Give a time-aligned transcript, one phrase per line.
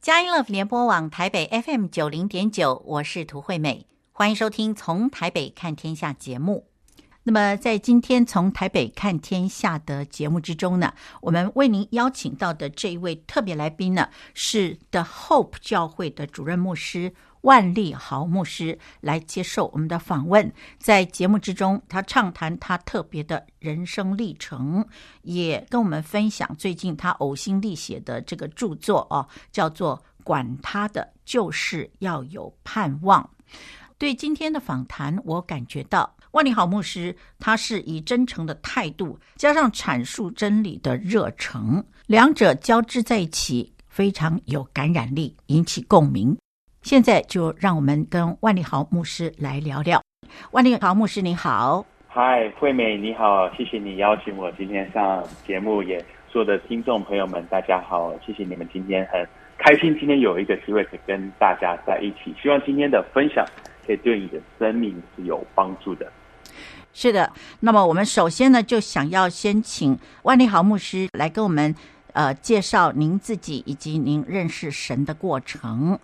[0.00, 6.68] 佳音 Love 联播网台北 FM 九零点九，我是涂惠美，欢迎收听《从台北看天下》节目。
[7.24, 17.12] 那么，在今天《从台北看天下》的节目之中呢，我们为您邀请到的这一位特别来宾呢，是 The Hope 教会的主任牧师
[17.42, 20.52] 万利豪牧师来接受我们的访问。
[20.78, 24.86] 在节目之中，他畅谈他特别的人生历程，
[25.22, 33.22] 也跟我们分享最近他呕心沥血的这个著作哦，叫做《管他的，就是要有盼望》。
[33.98, 36.16] 对今天的访谈，我感觉到。
[36.32, 46.38] 万利豪牧师，他是以真诚的态度加上阐述真理的热诚，两者交织在一起，非常有感染力，引起共鸣。
[46.82, 50.02] 现在就让我们跟万利豪牧师来聊聊。
[50.52, 51.84] 万利豪牧师，你好。
[52.08, 59.24] 嗨，惠美，你好，谢谢你邀请我今天上节目，也所有的听众朋友们，大家好，谢谢你们今天很
[59.58, 63.46] 开心，今天有一个机会可以跟大家在一起，希望今天的分享
[63.86, 66.10] 可以对你的生命是有帮助的。
[66.94, 71.74] 是的，那么我们首先呢，就想要先请万利豪牧师来跟我们
[72.14, 75.96] 呃介绍您自己以及您认识神的过程，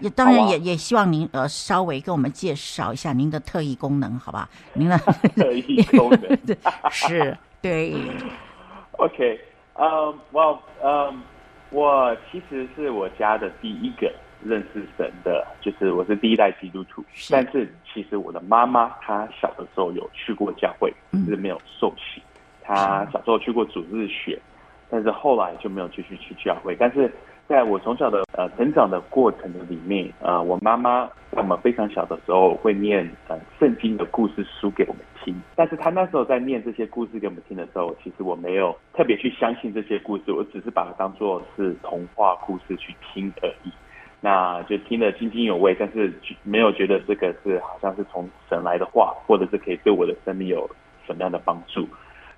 [0.00, 4.48] 也当然也、啊、也希望您呃稍微跟我们介绍一下您的特异功能，好吧？
[4.74, 4.98] 您的
[5.36, 6.38] 特异功能
[6.90, 7.94] 是，对。
[8.98, 9.40] OK，
[9.74, 11.22] 嗯，我嗯，
[11.70, 14.12] 我其实是我家的第一个。
[14.42, 22.22] 认识神的，就是我是第一代基督徒，是，但是其实我的妈妈她小的时候有去过教会，嗯、是没有受洗。
[22.62, 24.40] 她小时候去过主日学，
[24.88, 26.74] 但是后来就没有继续去教会。
[26.74, 27.12] 但是
[27.50, 35.34] 在我从小的呃成长的过程的里面，呃，我妈妈在我们非常小的时候会念呃圣经的故事书给我们听。
[35.56, 43.72] 但是她那时候在念这些故事给我们听的时候，其实我没有特别去相信这些故事，我只是把它当做是童话故事去听而已。
[44.20, 46.12] 那就听得津津有味，但是
[46.44, 50.70] 没有觉得这个是好像是从神来的话，或者是可以对我的生命有
[51.04, 51.84] 什么样的帮助。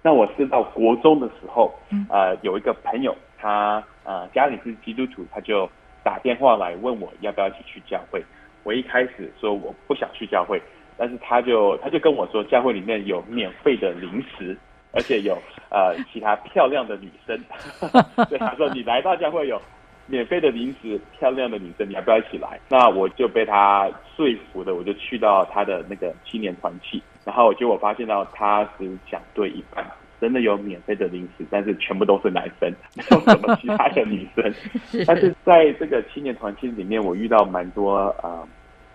[0.04, 1.72] 那我是到国中的时候，
[2.08, 5.68] 呃，有一个朋友，他呃家里是基督徒，他就
[6.04, 8.24] 打电话来问我要不要一起去教会。
[8.62, 10.62] 我一开始说我不想去教会，
[10.96, 14.56] 但是他就他就跟我说，教会里面有免费的零食，
[14.92, 15.36] 而且有
[15.68, 17.36] 呃其他漂亮的女生，
[18.28, 19.60] 所以他说你来到教会有。
[20.08, 22.58] 免费的零食，漂亮的女生，你要不要一起来？
[22.68, 29.86] 那我就被他说服的，我就去到他的那个青年团契，然后结果发现到他只讲对一半，
[30.22, 34.54] 真的有免费的零食，但是全部都是男生， 没有什么其他的女生。
[35.04, 38.48] 但是在这个青年团契里面，我遇到蛮多啊、呃，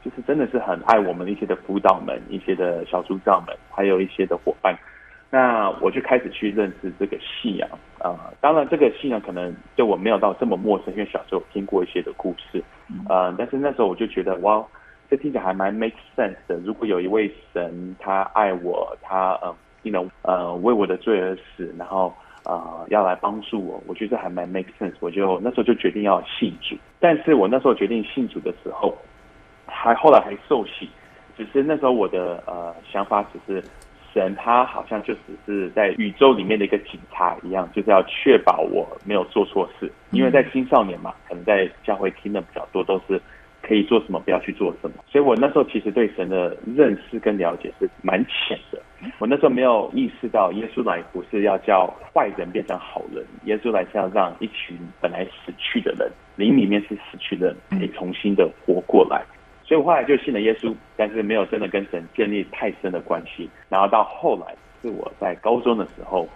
[0.05, 4.73] 就是真的是很爱我们一些的辅导们、一些的小组长们，还有一些的伙伴。
[5.29, 12.63] 那我就开始去认识这个信仰啊、呃，当然这个信仰可能对我没有到这么陌生，因为小时候听过一些的故事，
[13.09, 14.65] 呃，但是那时候我就觉得哇，
[15.09, 16.55] 这听起来还蛮 make sense 的。
[16.63, 24.93] 如果有一位神，他爱我，他呃，你能呃为我的罪而死，然后呃要来帮助我，我觉得还蛮 make sense。
[24.99, 28.97] 我就那时候就决定要信主，但是我那时候决定信主的时候，
[29.65, 30.89] 还后来还受洗，
[31.37, 33.63] 只是那时候我的呃想法只是。
[34.13, 39.91] 神他好像就只是在宇宙里面的一个警察一样，就是要确保我没有做错事。
[40.09, 43.21] 因为在青少年嘛，可能在教会听的比较多，都是
[43.67, 45.03] 可以做什么，不要去做什么。
[45.11, 48.81] 所以我那时候其实对神的认识跟了解是蛮浅的。
[49.19, 59.23] 我那时候没有意识到，耶稣来不是要叫坏人变成好人，耶稣来是要让一群本来死去的人，灵里面是死去的人，可以重新的活过来。
[59.63, 63.49] 所以我后来就信了耶稣，但是没有真的跟神建立太深的关系。
[63.67, 66.27] 然后到后来是我在高中的时候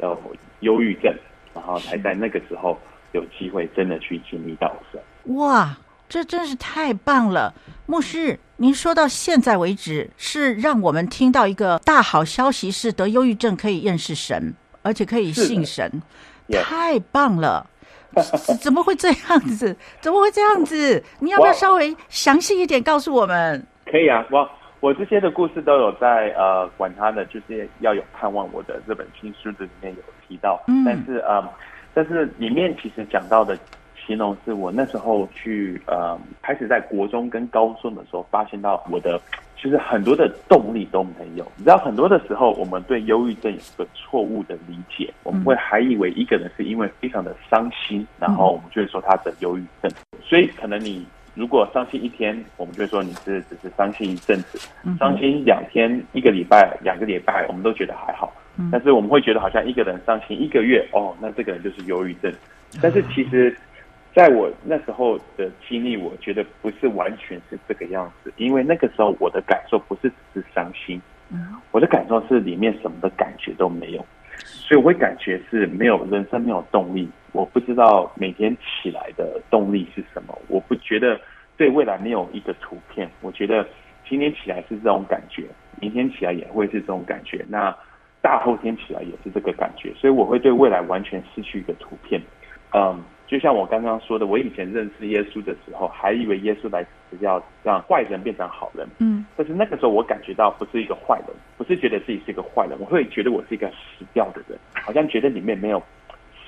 [0.00, 0.16] 有
[0.60, 1.12] 忧郁症，
[1.54, 2.78] 然后才在那个时候
[3.12, 5.00] 有机会真的去经历到神。
[5.34, 5.74] 哇，
[6.14, 7.52] 这真是太棒了！
[7.86, 16.00] 牧师，您说到现在为止，是让我们听到一个大好消息，是得忧郁症可以认识神，而且可以信神，
[16.62, 17.68] 太棒了。
[18.62, 19.76] 怎么会这样子？
[20.00, 21.02] 怎么会这样子？
[21.18, 23.66] 你要不要稍微详细一点告诉我们？
[23.84, 28.48] 可以啊，我我这些的故事都有在呃，管他的，就是要有盼望。
[28.52, 31.42] 我的这本新书的里面有提到，嗯，但是呃，
[31.92, 33.58] 但是里面其实讲到的
[34.06, 39.20] 形容是我那时候去呃，开始在国中跟高中的时候，发现到我的。
[39.56, 49.90] 其实很多的动力都没有，你知道，很多的时候我们对忧郁症有一个错误的理解，我们会还以为一个人是因为非常的伤心，然后我们就会说他得忧郁症。
[50.22, 54.58] 所以可能你如果伤心一天，我们就会说你是只是伤心一阵子；
[54.98, 58.30] 伤心两天、一个礼拜、两个礼拜，我们都觉得还好。
[58.70, 62.30] 但是我们会觉得好像一个人伤心一个月，哦，那这个人就是忧郁症。
[62.82, 63.56] 但是其实。
[64.14, 71.02] 在我那时候的经历，我觉得不是完全是这个样子，因为那个时候我的感受不是只是伤心，
[71.72, 74.06] 我的感受是里面什么的感觉都没有，
[74.38, 81.20] 所以我会感觉是没有人生没有动力，我不知道每天起来的动力是什么，我不觉得
[81.56, 83.66] 对未来没有一个图片，我觉得
[84.08, 85.42] 今天起来是这种感觉，
[85.80, 87.76] 明天起来也会是这种感觉，那
[88.22, 92.22] 大后天起来也是这个感觉，所以我会对未来完全失去一个图片，
[92.72, 93.02] 嗯。
[93.26, 98.86] 就像我刚刚说的，我以前认识耶稣的时候，还以为耶稣来是要让坏人变成好人。
[98.98, 105.82] 嗯，但是那个时候我感觉到不是一个坏人，不是觉得自己是一个坏人，我会觉得我是一个死掉的人，好像觉得里面没有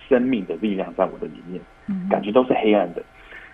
[0.09, 1.61] 生命的力量在我的里面，
[2.11, 3.03] 感觉都是黑暗的。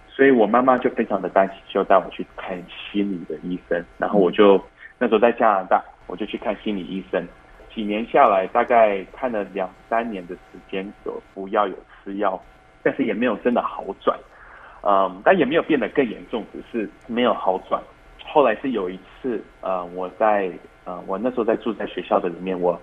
[0.09, 3.83] 所以我妈妈就非常的担心，就带我去看心理的医生。
[3.99, 4.63] 然后我就
[4.99, 7.27] 那时候在加拿大，我就去看心理医生。
[7.75, 11.75] 几年下来，大概看了两三年的时间，有服药有
[12.05, 12.39] 吃药。
[12.82, 14.19] 但是也没有真的好转，
[14.82, 17.81] 嗯，但也没有变得更严重，只是没有好转。
[18.25, 20.50] 后来是有一次，呃，我在，
[20.84, 22.81] 呃，我那时候在住在学校的里面，我，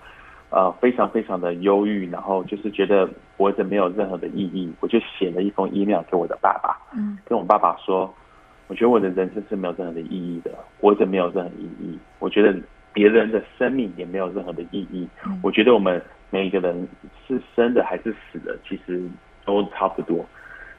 [0.50, 8.13] 呃，非常非常的忧郁，然后就是觉得活着没有任何的意义，我就写了一封 email 给我的爸爸，嗯，跟我爸爸说，
[8.68, 12.56] 我觉得我的人生是没有任何的意义的，活着没有任何意义，我觉得
[12.94, 15.07] 别人的生命也没有任何的意义，
[15.42, 16.88] 我觉得我们每一个人
[17.28, 19.02] 是生的还是死的，其实。
[19.50, 20.25] 都差不多。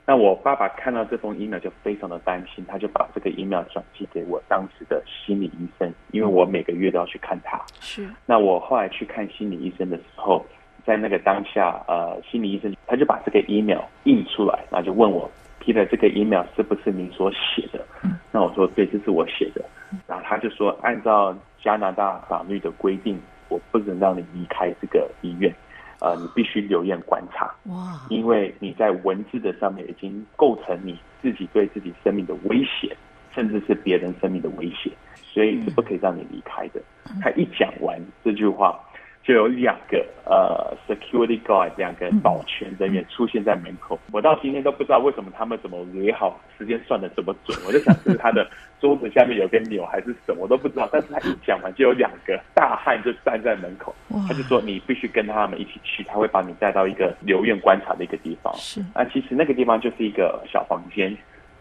[0.06, 7.61] 那我爸爸看到这封 email 就非常的担心，他就把这个 email 转寄给我当时的心理医生，因为我每个月都要去看他。
[7.81, 8.08] 是。
[8.26, 10.44] 那我后来去看心理医生的时候，
[10.84, 15.31] 在那个当下，呃，心理医生他就把这个 email 印出来，然后就问我
[15.62, 17.87] ，Peter，这个 email 是不是您所写的？
[18.02, 18.19] 嗯。
[18.32, 19.64] 那我说对，这是我写的。
[20.08, 25.55] 然后他就说，按照加拿大法律的规定，我不能让你离开这个医院。
[26.00, 28.00] 呃，你必须留院观察，哇！
[28.08, 32.97] 因为你在文字的上面已经构成你自己对自己生命的威胁，
[33.35, 34.91] 甚至是别人生命的威胁，
[35.23, 36.81] 所以是不可以让你离开的。
[37.20, 38.79] 他一讲完这句话。
[39.22, 43.99] 就有两个呃，security guard 两个保全人员出现在门口。
[44.12, 47.56] 我到今天都不知道为什么他们怎么约好时间算的这么准。
[47.67, 48.49] 我就想是他的
[48.81, 50.88] 桌子下面有个钮还是什么，我都不知道。
[50.90, 53.94] 但是他一讲完，就有两个大汉就站在门口，
[54.26, 58.52] 他就说你必须跟他们一起去，他会把你带到一个留院观察的一个地方。
[58.56, 61.14] 是啊，其实那个地方就是一个小房间，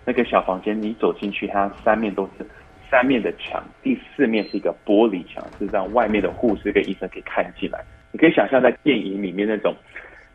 [0.06, 2.46] 那个小房间你走进去，它三面都是。
[2.90, 7.80] 三面的墙，第四面是一个玻璃墙，是让外面的护士跟医生可以看进来。
[8.12, 9.76] 你可以想象在电影里面那种，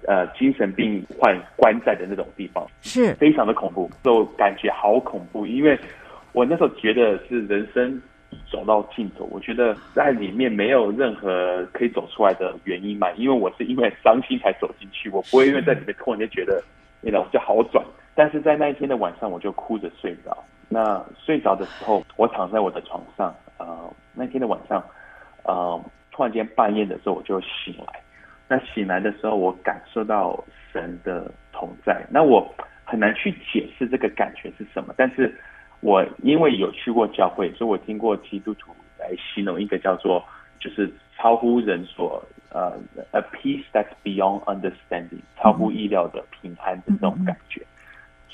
[0.06, 5.44] 呃，精神病患关在的那种地方，是非常的恐怖，就感觉好恐怖。
[5.46, 5.76] 因为
[6.32, 8.00] 我那时候觉得是人生
[8.50, 13.10] 走到尽头，我觉得在里面没有任何可以走出来的原因嘛。
[13.16, 16.62] 因为我是因为伤心才走进去，我不会因为在里面突然间觉得
[17.00, 17.84] 那种就好转。
[18.14, 20.36] 但是在那一天的晚上，我就哭着睡着。
[20.74, 23.64] 那睡着的时候，我躺在我的床上，呃，
[24.12, 24.84] 那天的晚上，
[25.44, 25.80] 呃，
[26.10, 28.00] 突然间半夜的时候我就醒来。
[28.48, 30.42] 那醒来的时候，我感受到
[30.72, 32.04] 神的同在。
[32.10, 32.52] 那我
[32.84, 35.32] 很难去解释这个感觉是什么，但是
[35.80, 40.24] 我因为有去过教会，所以我听过基督徒来形容一个叫做
[40.58, 42.20] 就是超乎人所
[42.50, 42.76] 呃
[43.12, 47.64] ，a peace that's beyond understanding，超乎意料的平安的这种感觉。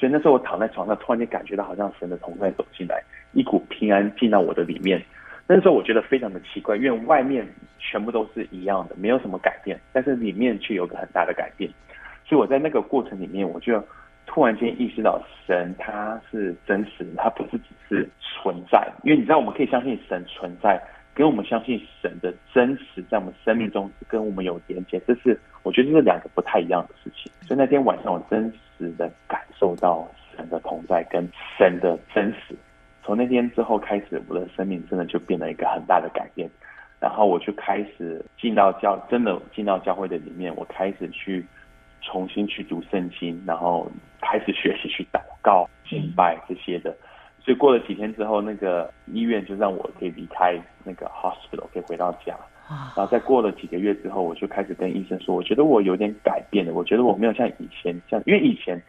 [0.00, 3.02] 所以那时候我躺在床上，突然间感觉到好像神的同在走进来，
[3.34, 4.98] 一股平安进到我的里面。
[5.46, 7.46] 那时候我觉得非常的奇怪，因为外面
[7.78, 11.70] 全部都是一样的，没有什么改变，但是里面却有个很大的改变。
[12.24, 13.84] 所以我在那个过程里面，我就
[14.24, 18.90] 突然间意识到神他是真实的，他不是只是存在。
[19.02, 20.80] 因为你知道，我们可以相信神存在，
[21.12, 27.30] 跟我们相信神的真实在我们生命中跟我们有连接，这是我觉得这是两个不太一样的事情。
[27.42, 31.24] 所以那天晚上我真实的感受到神的同在跟
[31.56, 32.56] 神的真实，
[33.04, 36.50] 从那天之后开始，我的生命真的就变了一个很大的改变。
[36.98, 41.46] 然后我就开始进到教，真的进到教会的里面，我开始去
[42.02, 46.94] 重新去读圣经，然后开始学习去祷告、敬拜这些的。
[47.42, 52.36] 所以过了几天之后，那个医院就让我可以离开那个 hospital，可以回到家。
[52.96, 58.80] 然后再过了几个月之后，我就开始跟医生说，我觉得我有点改变了，我觉得我没有像以前像，因为以前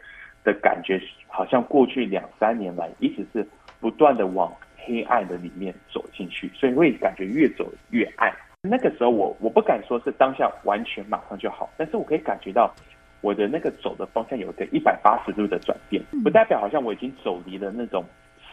[0.44, 3.44] 的感觉好像过去两三年来一直是
[3.80, 8.32] 不断的往黑暗的里面走进去，所以会感觉越走越暗。
[8.62, 12.72] 那个时候我我不敢说是当下完全马上就好，但是我可以感觉到
[13.20, 18.04] 我的那个走的方向有一个一百八十度的转变，不代表好像我已经走离了那种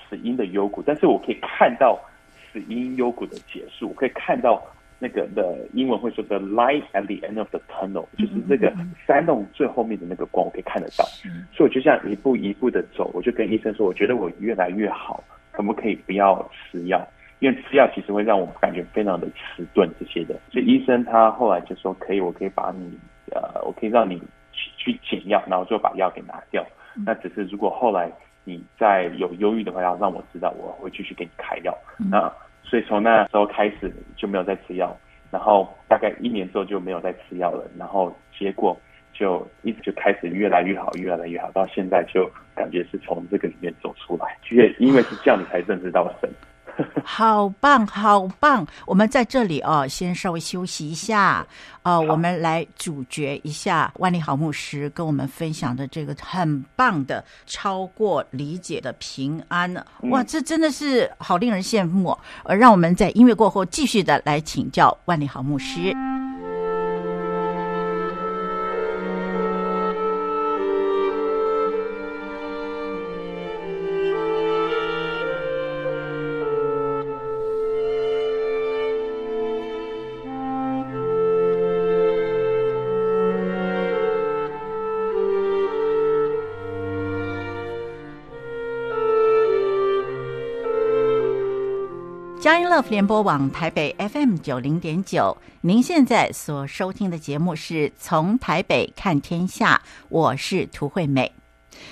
[0.09, 1.99] 死因的幽谷，但是我可以看到
[2.51, 4.59] 死因幽谷的结束，可以看到。
[4.99, 8.71] 那个的英文会说 the light at the end of the tunnel，就是那个
[9.07, 11.05] 山洞最后面的那个光，我可以看得到。
[11.53, 17.01] 所以我就这样一步一步的走，我就跟医生说，我觉得我越来越好，可不可以不要吃药？
[17.39, 20.37] 因为吃药其实会让我感觉非常的迟钝这些的。
[20.51, 22.99] 所以医生他后来就说，可以，我可以把你
[23.31, 26.65] 呃，我可以让你去去减药，然后就把药给拿掉。
[27.05, 28.11] 那只是如果后来
[28.43, 31.73] 你再有忧郁的话，要让我知道，我会继续给你开药。
[32.11, 32.29] 那
[32.69, 34.95] 所以从那时候开始就没有再吃药，
[35.31, 38.79] 然后大概一年之后就没有再吃药了，然后结果
[39.11, 46.29] 就一直就开始越来越好，越来越好，到现在就感觉是从这个里面走出来，因为因为是这样，你才认识到神。
[47.03, 48.65] 好棒，好棒！
[48.85, 51.45] 我们在这里哦，先稍微休息一下。
[51.83, 59.73] 呃，我们来主角一下万里好牧师跟我们分享的这个很棒的超过理解的平安。
[60.03, 62.15] 哇，这真的是好令人羡慕。
[62.43, 65.95] 呃，让我们在音乐过后继续的来请教万里好牧师。
[92.49, 99.79] 佳音乐福联播网台北 FM 九零点九，您现在所收听的节目是从台北看天下，
[100.09, 101.31] 我是涂惠美。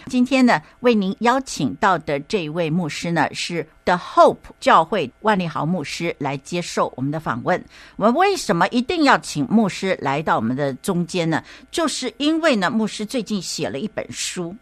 [0.08, 7.64] 今天呢，为您邀请到的这一位牧师呢，是 The Hope 教会万利豪牧师来接受我们的访问。
[7.96, 11.44] 我们为什么一定要请牧师来到我们的中间呢？
[11.70, 14.56] 就是因为呢，牧师最近写了一本书，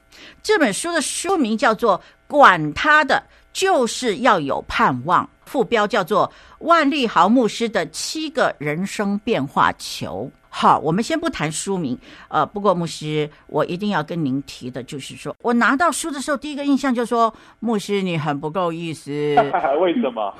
[0.43, 1.97] 这本书的书名叫做
[2.27, 3.15] 《管他的》。
[3.55, 10.29] 就是要有盼望，副标叫做万利豪牧师的七个人生变化球。
[10.49, 11.97] 好，我们先不谈书名，
[12.29, 19.11] 呃，不过牧师，我一定要跟您提的，就是说我拿到书的时候，第一个印象就是说，牧师你很不够意思。
[19.81, 20.33] 为什么？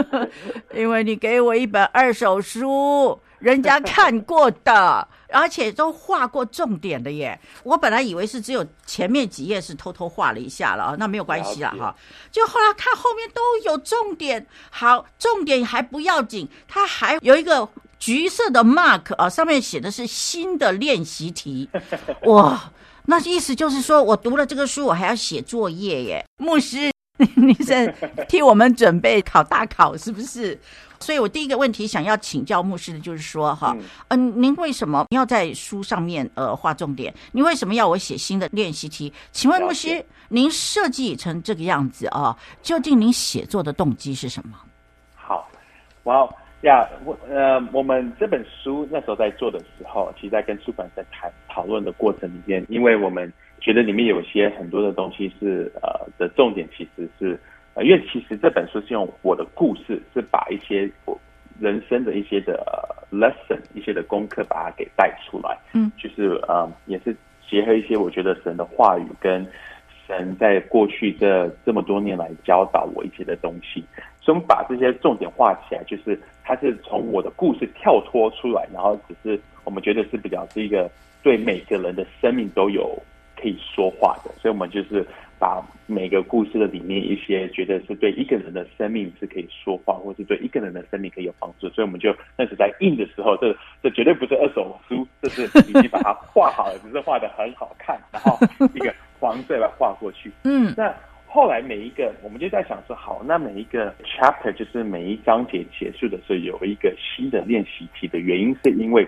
[0.76, 3.18] 因为你给我一本二手书。
[3.38, 7.38] 人家看过的， 而且都画过重点的耶。
[7.62, 11.94] 我本来以为是只有前面几页是偷偷画了一下了啊，那没有关系了哈。
[12.30, 21.68] 就后来看后面都有重点，好，重点还不要紧，它还有一个橘色的 mark 啊，上面写的是新的练习题。
[22.24, 22.72] 哇，
[23.06, 26.24] 那意思就是说我读了这个书，我还要写作业耶。
[26.38, 26.90] 牧师，
[27.34, 27.86] 你在
[28.28, 30.58] 替我们准备考大考是不是？
[30.98, 37.12] 所以，我第一个问题想要请教牧师的就是说，哈，嗯、呃，您为什么要在书上面呃画重点？
[37.32, 39.12] 您为什么要我写新的练习题？
[39.30, 44.58] 请问牧师，您设计成这个样子啊，究竟您写作的动机是什么？
[45.14, 45.46] 好，
[46.04, 46.26] 哇
[46.62, 57.38] 呀，我呃，我们这本书那时候在做的时候，其实在跟出版社谈讨论的过程里面，因为我们觉得里面有些很多的东西是呃的重点，其实是。
[57.74, 61.20] 呃因为其实这本书是用我的故事，是把一些我
[61.60, 62.64] 人生的一些的
[63.12, 65.54] lesson、一些的功课，把它给带出来。
[65.74, 67.14] 嗯，就是呃，也是
[67.46, 69.46] 结合一些我觉得神的话语跟
[70.06, 73.84] 神在过去这这么多年来教导我一些的东西，
[74.22, 80.90] 所以我们把这些重点画起来，就是它是从我的故事跳脱出来，然后只是我们觉得是比较是一个
[81.22, 82.98] 对每个人的生命都有
[83.36, 85.06] 可以说话的，所以我们就是。
[85.38, 98.38] 把每个故事的里面一些觉得是对一个人的生命是可以说话，或是对一个人的生命可以有帮助，所以我们就那时在印的时候，这这绝对不是二手书，这是已经把它画好了，只是画的很好看，然后
[98.72, 98.90] 一个
[99.20, 100.32] 黄色来画过去。
[100.44, 100.90] 嗯，那
[101.26, 109.06] 后来每一个我们就在想说，好，那每一个 chapter 就是每一章节结束的时候有一个新的练习题的原因，是因为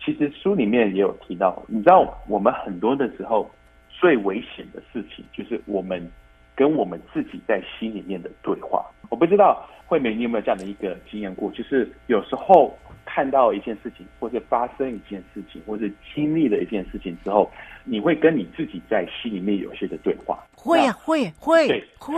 [0.00, 3.50] 其实书里面也有提到，你知道我们很多的时候。
[4.00, 6.10] 最危险的事情就是我们
[6.54, 8.84] 跟我们自己在心里面的对话。
[9.08, 17.50] 我不知道惠美你有没有这样的一个经验过，就是有时候看到一件事情，或者发生一件事情，或者经历了一件事情之后，
[17.84, 20.42] 你会跟你自己在心里面有些的对话。
[20.56, 22.14] 会啊，会会对会，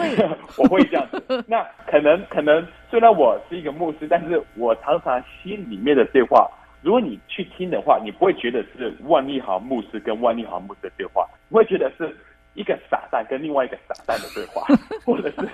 [0.59, 1.45] 我会这样子。
[1.47, 6.49] 那可能可能虽然我是一个牧师，但是我常常心里面的对话。
[6.87, 12.17] 如果你去听的话，你不会觉得是万利豪牧师跟万利豪牧师的对话，你会觉得是
[12.55, 14.65] 一个傻蛋跟另外一个傻蛋的对话，
[15.05, 15.51] 或者是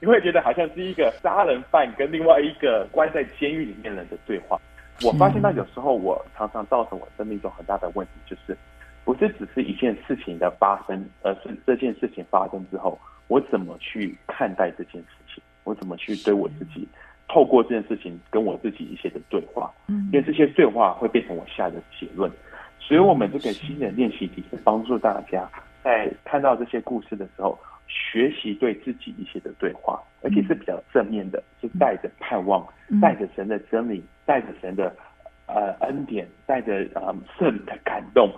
[0.00, 4.56] 你会觉得好像是一个杀人犯跟另外一个关在监狱里面人的对话。
[5.02, 8.56] 我发现到有时候我常常造成我生命中很大的问题，就是
[9.04, 16.86] 不是只是一件事情的发生，而是这件事情发生之后，我怎么去看待这件事情，我怎么去对我自己
[17.28, 22.30] 透过这件事情跟我自己一些的对话，嗯，因为这些对话会变成我下的结论。
[22.80, 25.46] 所以，我们这个新的练习题是帮助大家
[25.84, 32.66] 在看到这些故事的时候，学习对自己一些的对话，而且是比较正面的，是带着盼望，
[33.02, 34.94] 带着神的真理，带着神的
[35.46, 38.32] 呃恩典，带着呃圣灵的感动，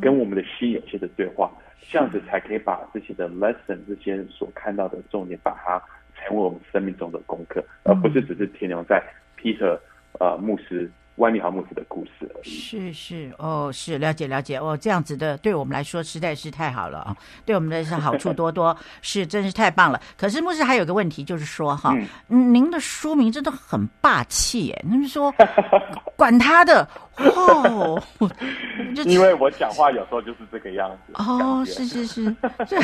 [0.00, 1.50] 跟我们的心有些的对话，
[1.80, 5.82] 这样子才可以把这些的 lesson，这些所看到的重点，把它
[6.16, 9.02] 成为我们生命中的功课，而不是只是停留在
[9.38, 9.78] Peter
[10.18, 10.90] 呃牧师。
[11.16, 12.48] 万利豪牧师的故事而已。
[12.48, 20.00] 是是哦，是了解了解哦，这样子的对我们来说实在是太好了啊，对我们的是好处多多， 是真是太棒了。
[20.16, 21.94] 可是牧师还有个问题，就是说哈，
[22.28, 25.34] 嗯，您的书名真的很霸气耶，您说
[26.16, 28.02] 管他的哦，
[29.06, 32.76] 因为我讲话有时候就是这个样子哦，是是是，这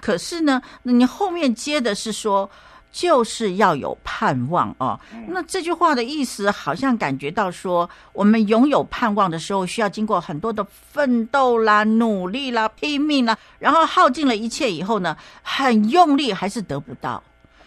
[0.00, 2.48] 可是呢，你后面接的是说。
[2.94, 4.98] 就是要有盼望哦。
[5.26, 17.20] 那这句话的意思，好像感觉到说，我们拥有盼望的时候，需要经过很多的奋斗啦、努力啦、拼命啦，然后耗尽了一切以后呢，很用力还是得不到。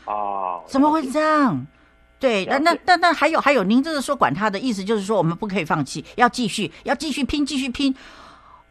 [0.06, 1.68] 哦，怎么会这样？
[2.20, 7.94] 对，那那那那还有还有，您这是说管他的意思，就是说我们不可以放弃，要继续，要继续拼，继续拼。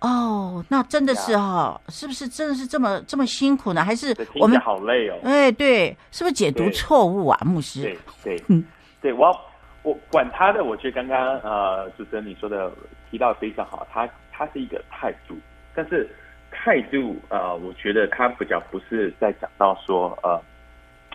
[0.00, 3.82] 哦，那真的是哈，是不是真的是这么这么辛苦呢？
[3.82, 5.18] 还是我们好累哦？
[5.24, 7.82] 哎，对，是不是解读错误啊，牧师？
[7.82, 7.98] 对
[8.36, 8.64] 对，嗯，
[9.00, 9.34] 对我
[9.82, 12.70] 我管他的，我觉得刚刚呃，主持人你说的
[13.10, 15.34] 提到非常好，他他是一个态度，
[15.74, 16.08] 但是
[16.50, 20.40] 态度呃，我觉得他比较不是在讲到说呃，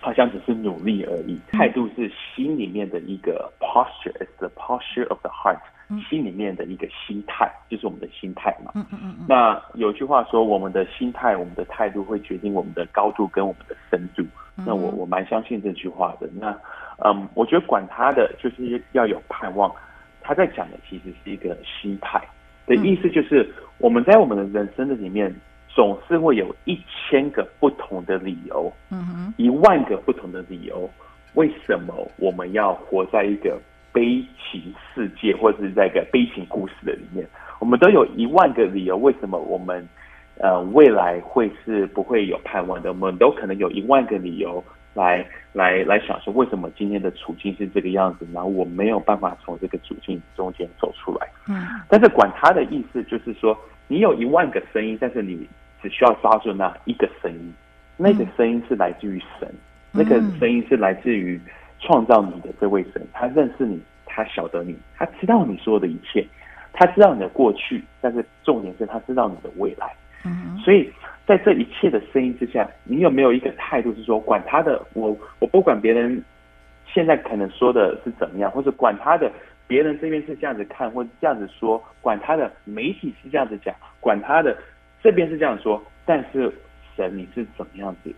[0.01, 5.59] 好像只是努力而已，态度是心里面的一个 posture，is the posture of the heart。
[6.09, 8.71] 心里面的一个心态，就是我们的心态嘛。
[8.75, 9.25] 嗯嗯嗯。
[9.27, 14.23] 那有句话说，我们的心态、我们的态度会决定我们的高度跟我们的深度。
[14.55, 16.29] 那我我蛮相信这句话的。
[16.33, 16.55] 那
[17.03, 19.73] 嗯，我觉得管他的，就是要有盼望。
[20.23, 22.21] 他在讲的其实是一个心态
[22.67, 25.33] 的意思，就是我们在我们的人生的里面，
[25.67, 30.87] 总是会有一千个不同的理由，嗯哼，一万个不同的理由，
[31.33, 33.59] 为什么我们要活在一个
[33.93, 37.27] 悲情世界，或者是在一个悲情故事的里面，
[37.59, 39.87] 我们都有一万个理由，为什么我们
[40.39, 42.89] 呃未来会是不会有盼望的？
[42.89, 51.27] 我们都可能有一万个理由来来来想说，为什么今天的处境是这个样子，然后我没有办法从这个处境中间走出来。
[51.47, 55.47] 嗯，但是管他的意思就是说，你有一万个声音，但是你
[55.81, 57.53] 只需要抓住那一个声音，
[57.97, 59.47] 那个声音是来自于神，
[59.91, 61.39] 那个声音是来自于。
[61.81, 66.25] 创造你的这位神，他认识你，他晓得你，他知道你说的一切，
[66.71, 69.91] 他知道你的过去，但是重点是他知道你的未来。
[70.23, 70.87] 嗯，所以
[71.25, 76.23] 在这一切的声音之下，你有没有一个态度是说，管他的，我我不管别人
[76.85, 79.31] 现在可能说的是怎么样，或者管他的，
[79.65, 84.55] 别人这边是这样子看，或者这样子说，管他的媒体是这样子讲，管他的
[85.01, 86.53] 这边是这样说，但是
[86.95, 88.13] 神你是怎么样子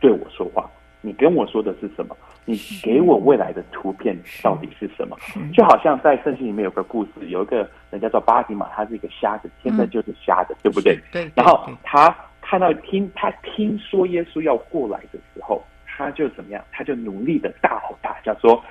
[0.00, 0.70] 对我说话？
[1.04, 2.16] 你跟我说的是什么？
[2.44, 5.16] 你给我未来的图片到底是什么？
[5.52, 10.98] 就好像在圣经里面有个故事，有一个人叫做巴迪马，他是一个瞎子，天生就是瞎的，嗯、对不对？
[11.12, 11.30] 对。
[11.34, 16.64] 然后他看到听他听说耶稣要过来的时候，他就怎么样？
[16.70, 18.62] 他就努力的大吼大叫说：“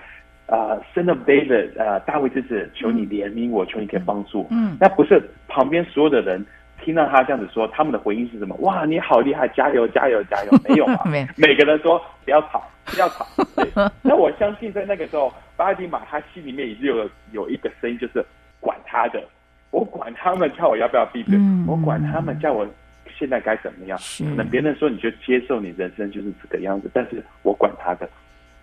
[0.47, 4.77] 呃，Son of David，呃，大卫之子，求你怜悯我，求你可以帮助我。”嗯。
[4.79, 6.45] 那不是旁边所有的人。
[6.83, 8.55] 听到他这样子说，他们的回应是什么？
[8.57, 10.51] 哇，你好厉害，加油，加油，加油！
[10.67, 11.03] 没有啊，
[11.37, 13.25] 每个人说不要吵， 不要吵。
[13.55, 13.65] 对，
[14.01, 18.25] 那我相信在那个时候，巴迪马他心里面已经有有一个声音，就是
[18.59, 19.23] 管他的，
[19.71, 22.67] 我管他们叫我要不要闭嘴，嗯、我管他们叫我
[23.17, 23.97] 现在该怎么样。
[24.19, 28.09] 可能别人说你就接受，你人生就是这个样子，但是我管他的，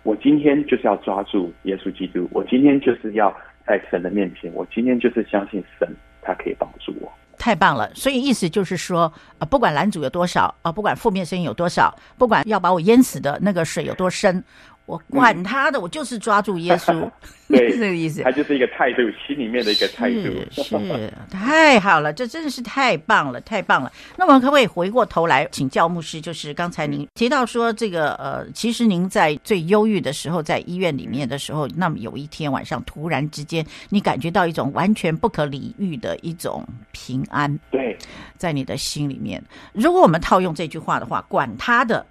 [0.03, 5.87] 我今天就是要抓住耶稣基督，我今天就是要在神的面前，我今天就是相信神，
[6.21, 7.11] 他可以帮助我。
[7.39, 14.43] 太棒了，所以意思就是说，呃，不管拦阻有多少，啊，不管负面声音有多少，不管要把我淹死的那个水有多深。
[14.89, 17.07] 我管他的，嗯、我就是抓住耶稣，
[17.47, 18.23] 对， 是这个意思。
[18.23, 20.23] 他就是一个态度，心里面的一个态度。
[20.49, 23.91] 是， 是太好了，这真的是太棒了，太棒了。
[24.17, 26.19] 那我们可不可以回过头来请教牧师？
[26.19, 37.55] 就是刚才您提到说，这个呃，其实您在最忧郁的时候，在医院里面的时候，那么有一天晚上，突然之间，你感觉到一种完全不可理喻的一种平安。
[37.69, 37.95] 对，
[38.37, 39.39] 在你的心里面。
[39.71, 42.03] 如果我们套用这句话的话，管他的。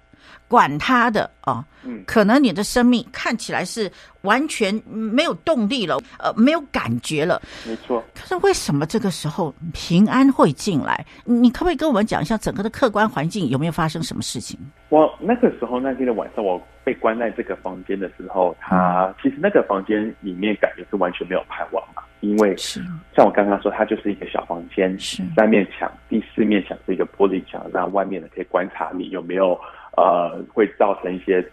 [0.49, 3.89] 管他的哦，嗯，可能你的生命看起来是
[4.21, 8.03] 完全没有动力了，呃，没有感觉了，没错。
[8.15, 11.05] 可是为什么这个时候平安会进来？
[11.23, 14.59] 你可不可以跟我们讲一下整个的客观环境有没有发生什么事情？
[14.89, 22.81] 我那个时候那天的晚上，我被关在这个房间的时候，他其实那个房间里面感觉是完全没有盼望嘛，因为是
[23.15, 29.55] 像我刚刚说，它就是一个小房间，是三面墙，第四面墙是一个玻璃墙，让外面的可以观察你有没有。
[29.99, 31.45] 呃，会造成一些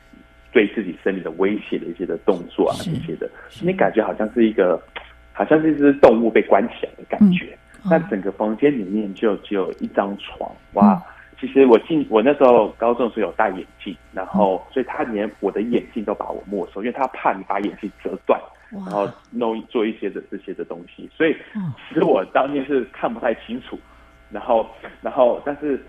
[0.53, 3.29] 对自己生命的威胁的一些的动作啊，这些的，
[3.61, 4.81] 你感觉好像是一个，
[5.33, 7.59] 好像是一只动物被关起来的感觉。
[7.83, 10.95] 那、嗯、整个房间里面就只有一张床，哇！
[10.95, 11.03] 嗯、
[11.41, 21.11] 其实我进我那时候高中时候有戴眼镜，然后所以他连我的眼镜都把我没收，因为他怕你把眼镜折断，然后弄做一些的这些的东西。
[21.17, 21.37] 所以
[21.89, 23.79] 其实我当天是看不太清楚，
[24.31, 24.67] 然后
[25.03, 25.85] 然后但是。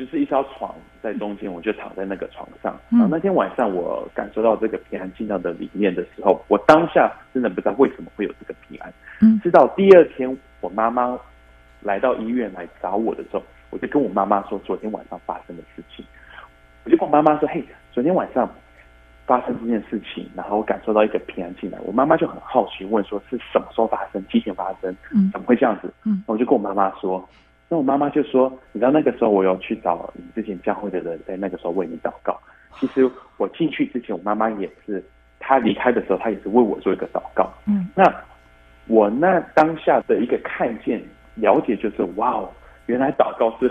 [0.00, 2.74] 就是一张床在中间，我就躺在那个床上。
[2.88, 8.90] 然后那天晚上，我感受到这个平安进到的里面的时候，我当下真的不知道为什么会有这个平安。
[9.20, 11.18] 嗯，直到第二天，我妈妈
[11.82, 16.02] 来到医院来找我的时候，我就跟我妈妈说昨天晚上发生的事情。
[16.84, 18.50] 我就跟我妈妈说：“嘿，昨天晚上
[19.26, 24.26] 发生这件事情，然后我感受到一个平安进来。”我妈妈就很好奇问说：“是什么时候发生？
[24.28, 24.96] 几点发生？
[25.30, 27.22] 怎么会这样子？”嗯，我就跟我妈妈说。
[27.72, 32.36] 那我妈妈就说：“你知道那个时候我有去找你之前教会的人，在那个时候为你祷告。
[32.80, 35.00] 其实我进去之前，我妈妈也是，
[35.38, 37.48] 她离开的时候，她也是为我做一个祷告。
[37.66, 38.12] 嗯，那
[38.88, 41.00] 我那当下的一个看见、
[41.36, 42.50] 了解，就是哇哦，
[42.86, 43.70] 原来祷告是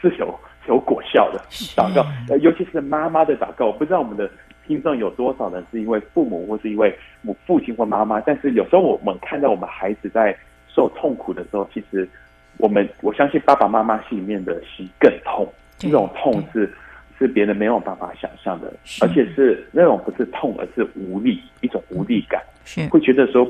[0.00, 0.34] 是有
[0.66, 1.38] 有果效的
[1.76, 3.66] 祷告，尤其是妈妈的祷告。
[3.66, 4.30] 我不知道我们的
[4.66, 10.34] 听众有多少人是因为父母或是因为母父亲或妈妈，但是有时候我们看到我们孩子在
[10.66, 12.08] 受痛苦的时候，其实。”
[12.58, 15.46] 我们我相信爸爸妈妈心里面的心更痛，
[15.78, 16.70] 这种痛是
[17.16, 23.48] 是别人没有办法想象的，而且是那种不是痛，而是无力，一种无力感，是会觉得说，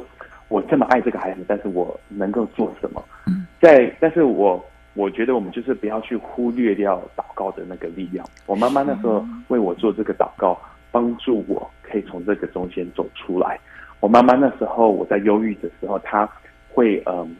[0.48, 3.02] 我这么爱这个孩子，但是我能够做什么？
[3.26, 8.26] 嗯，在，但是我我觉得我们就是不要去忽略掉祷告的那个力量。
[8.44, 10.60] 我妈妈那时候为我做这个祷告，
[10.92, 13.58] 帮助我可以从这个中间走出来。
[14.00, 16.28] 我妈妈那时候我在忧郁的时候，她
[16.68, 17.34] 会嗯。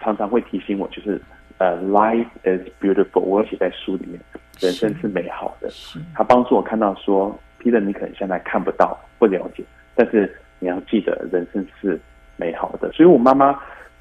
[0.00, 1.20] 常常会提醒我，就是
[1.58, 3.20] 呃，life is beautiful。
[3.20, 4.20] 我写在书里面，
[4.58, 5.68] 人生是美好的。
[6.14, 9.62] 他帮助我看到说，Peter，你可能现在看不到、不了解，
[9.94, 12.00] 但是你要记得，人生是
[12.36, 12.90] 美好的。
[12.92, 13.58] 所以我妈妈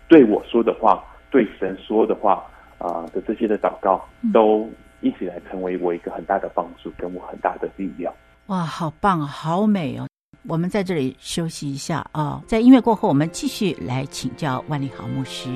[0.07, 2.43] 对我说的话，对神说的话
[2.77, 4.69] 啊、呃、的这些的祷告，都
[5.01, 8.13] 一起来成为我一个很大的帮助，跟我很大的力量。
[8.47, 10.07] 哇，好棒，好美哦！
[10.47, 15.49] 我们在这里休息一下啊、哦，在音乐过后，我们继续来请教万里豪牧师。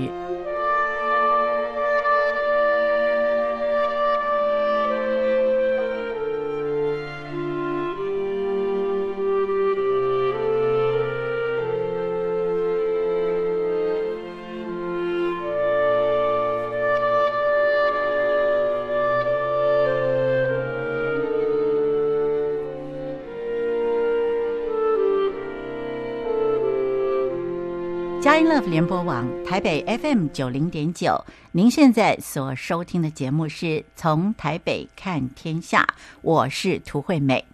[28.23, 35.85] 佳音 Love 联播网台北 FM 九零点九，您现在所收听的节目是从台北看天下，
[36.21, 37.45] 我是涂惠美。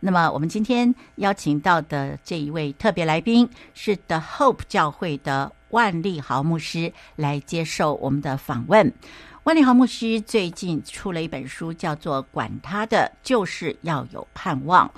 [0.00, 8.92] 那么我们今天邀请到的这一位特别来宾是 The Hope 教会的万利豪牧师来接受我们的访问。
[9.44, 14.88] 万利豪牧师最近出了一本书，叫做《管他的，就是要有盼望》。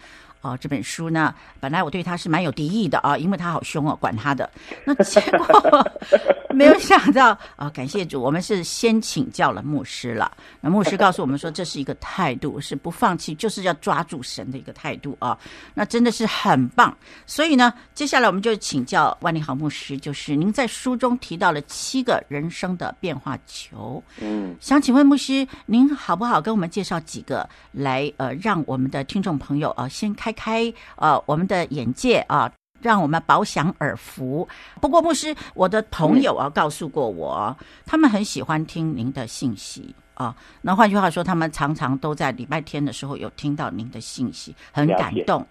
[0.42, 4.50] 哦，这本书呢，本来我对他是蛮有敌意的啊，因为他好凶哦，管他的。
[4.85, 5.90] 那结果
[6.50, 10.33] 没有想到啊，感谢主，我们是先请教了牧师了。
[10.61, 15.38] 那牧师告诉我们说，这是一个态度，是不放弃，就是要抓住神的一个态度啊。
[15.74, 16.96] 那真的是很棒。
[17.26, 24.03] 所以呢，接下来我们就请教万里豪牧师，就是您在书中提到了七个人生的变化球。
[24.20, 30.30] 嗯，想请问牧师，您好不好跟我们介绍几个来呃，让我们的听众朋友啊、呃、先开。
[30.33, 34.49] 开呃，我们的眼界啊，让我们饱享耳福。
[34.81, 39.95] 不过牧师，我的朋友啊告诉过我，他们很喜欢听您的信息。
[40.20, 45.46] 啊，那换句话说，他们常常都在礼拜天的时候有听到您的信息，很感动。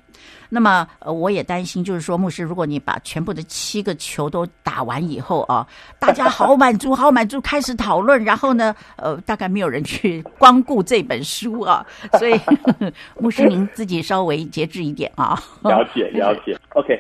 [0.47, 11.83] 那么，呃，我也担心，就是说，牧师，如果你把全部的七个球都打完以后啊，大家好满足， 好满足，开始讨论，然后呢，呃，大概没有人去光顾这本书啊。
[12.19, 12.39] 所以，
[13.19, 15.41] 牧师您自己稍微节制一点啊。
[15.63, 16.55] 了解，了解。
[16.75, 16.95] OK，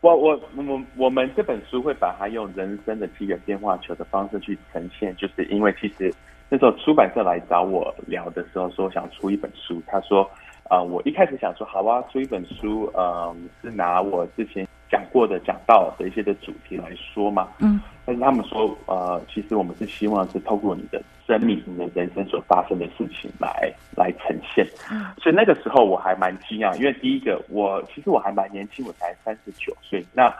[0.00, 6.12] 我我我我们这本书会把它用人生的七个变化球的方式去呈现，就是因为其实。
[6.52, 9.82] 那时候出版社来找我聊的时候，说想出一本书。
[9.86, 10.22] 他说
[10.68, 30.34] ：“啊、呃，我一开始想说，好啊，出一本书，嗯、呃，是拿我之前讲过的讲到的一些的主题来说嘛，嗯，但是他们说，呃，其实我们是希望是透过你的生命、你的人生所发生的事情来来呈现，嗯，所以那个时候我还蛮惊讶，因为第一个，我其实我还蛮年轻，我才三十九岁，那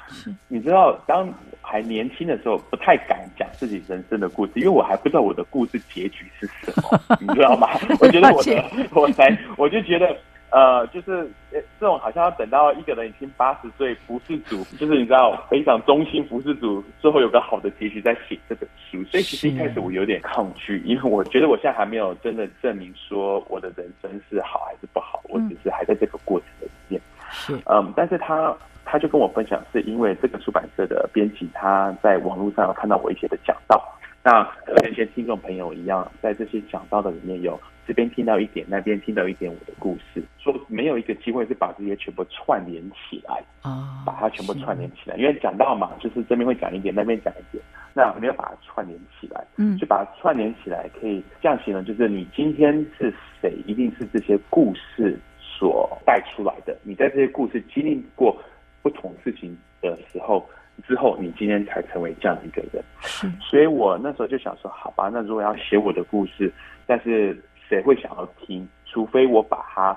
[0.48, 7.68] 你知道，当还年轻的时候，不太敢讲自己人生的故事，因为我还不知道我的故事结局是什么， 你知道吗？
[8.00, 10.16] 我觉得我的，我才，我就觉得。
[10.52, 19.02] 呃，就是这种好像要等到一个人已经八十岁服侍主， 就是你知道非常忠心服侍主，最后有个好的结局再写这本书。
[19.04, 27.00] 所以其实一开始我有点抗拒，因为我觉得我现在还没有真的证明说我的人生是好还是不好，我只是还在这个过程里面。
[27.30, 33.82] 是，嗯，但是他他就跟我分享，是因为这个出版社的编辑他在网络上有看到我一些的讲道，
[34.24, 37.58] 那跟一些听众朋友一样，在这些讲到的里面有。
[37.84, 47.60] 这边听到一点，那边听到一点，我的故事，说没有一个机会是把这些全部串联起来啊，把它全部串联起来，因为讲到嘛，就是这边会讲一点，那边讲一点，
[47.92, 58.40] 那没有把它串联起来，嗯，就把它串联起来，可以这样形容，就是你今天是谁，一定是这些故事所带出来的，你在这些故事经历过
[58.80, 60.48] 不同事情的时候，
[60.86, 62.82] 之后你今天才成为这样一个人，
[63.24, 66.52] 嗯，所以我那时候就想说，好吧，那如果要写我的故事，
[66.86, 67.36] 但是。
[67.68, 68.68] 谁会想要听？
[68.84, 69.96] 除非我把它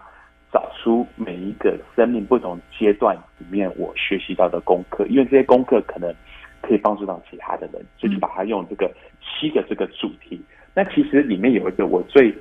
[0.49, 6.13] 找出每一个生命不同阶段里面我学习到的功课，因为这些功课可能
[6.61, 10.41] 可以帮助到其他的人，所以就把它用这个七个这个主题。
[10.73, 12.33] 那其实里面有一个我最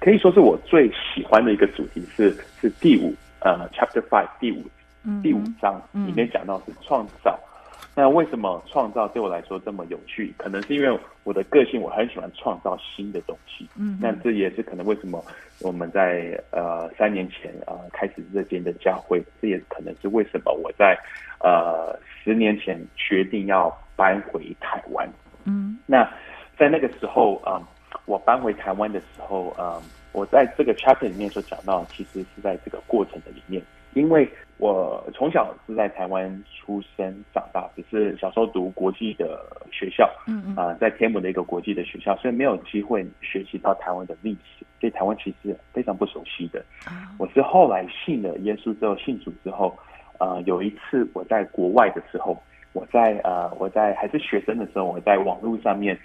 [0.00, 4.64] 可以说是我最喜欢的一个主题是是第五呃 Chapter Five 第五
[5.22, 7.38] 第五章里面讲到是创造。
[7.94, 10.34] 那为什么创造对我来说这么有趣？
[10.36, 13.66] 可能是因为我的个性，我很喜欢创造新的东西。
[13.74, 15.24] 嗯，那这也是可能为什么
[15.62, 20.94] 我们在呃三年前呃开始这间的教会，这也可能是为什么我在
[21.40, 25.08] 呃十年前决定要搬回台湾。
[25.44, 26.04] 嗯，那
[26.58, 33.62] 在那个时候啊、呃，我搬回台湾的时候啊、呃，我在这个 chapter 里面所讲到，其实是在这个过程的里面。
[33.94, 46.64] 因为我从小是在台湾出生长大，只是小时候读国际的学校，嗯嗯，啊，在天母的一个国际的学校，所以没有机会学习到台湾的历史，对台湾其实非常不熟悉的。
[47.18, 49.74] 我是后来信了耶稣之后，信主之后，
[50.18, 52.38] 呃，有一次我在国外的时候，
[52.72, 55.98] 我在呃我在还是学生的时候，我在网络上面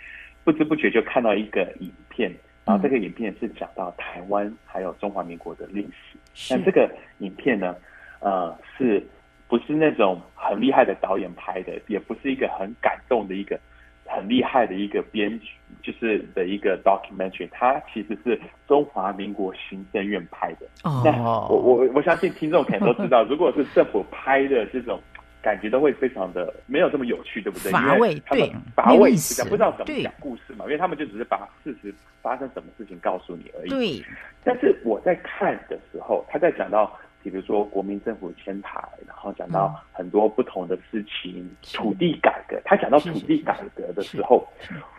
[0.44, 2.32] 不知不觉就看到一个影片。
[2.63, 6.17] 然后这个影片是讲到台湾还有中华民国的历史。
[6.50, 6.89] 那这个
[7.20, 7.76] 影片呢，
[8.20, 9.06] 呃，是
[9.48, 13.60] 不是那种很厉害的导演拍的，也不是一个很感动的一个
[14.06, 15.50] 很厉害的一个编剧，
[15.82, 17.48] 就是的一个 documentary。
[17.52, 20.65] 它其实是中华民国行政院拍的。
[20.84, 21.02] 哦。
[21.04, 25.00] 那我我我相信听众可能都知道， 如果是政府拍的这种。
[25.42, 27.72] 感觉都会非常的没有这么有趣，对不对？
[27.72, 33.70] 乏味，对，乏味是讲不知道怎么讲故事嘛，因为他们就只是把事实发生什么事情告诉你而已。
[33.70, 34.06] 对。
[34.44, 42.60] 但是我在看的时候，他在讲到，比如说国民政府迁台，然后讲到很多不同的事情，嗯、土地改革。
[42.64, 44.48] 他讲到土地改革的时候，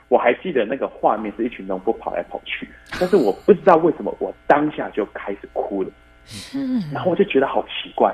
[0.08, 5.90] 我还记得那个画面是一群农夫跑来跑去， 但是我不知道为什么我当下就开始哭了。
[6.54, 6.82] 嗯。
[6.92, 8.12] 然后我就觉得好奇怪。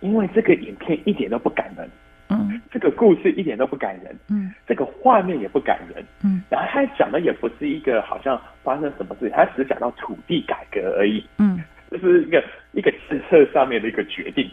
[0.00, 1.88] 因为这个影片一点都不感人，
[2.28, 14.48] 嗯，这个故事一点都不感人，嗯，这个画面也不感人，嗯，然后他讲的也不是一个好像发生什么事情，他只是讲到土地改革而已，嗯，这是一个一个政策上面的一个决定，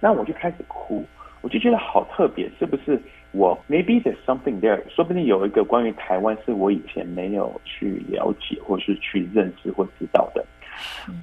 [0.00, 1.04] 那我就开始哭，
[1.40, 3.00] 我就觉得好特别，是不是
[3.32, 10.44] 我 maybe there's something there，说不定有一个关于台湾是我以前没有去了解或是去认识或知道的。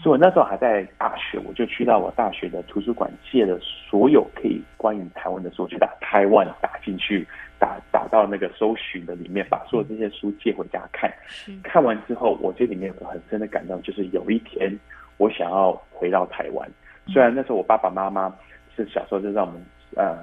[0.01, 7.27] 所以，我那时候还在大学，我就去到我大学的图书馆，借了所有可以关于台湾的书，去打台湾打进去，
[7.59, 11.11] 打打到那个搜寻的里面，把所有这些书借回家看。
[11.63, 14.71] 看完之后，我这里面有个很深的感动，就是有一天
[15.17, 16.69] 我想要回到台湾。
[17.07, 18.33] 虽然那时候我爸爸妈妈
[18.75, 19.61] 是小时候就让我们
[19.95, 20.17] 呃